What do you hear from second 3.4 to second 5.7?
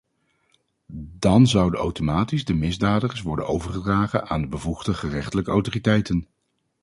overgedragen aan de bevoegde gerechtelijke